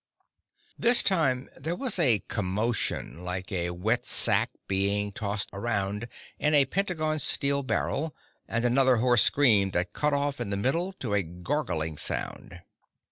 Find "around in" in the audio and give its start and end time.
5.53-6.55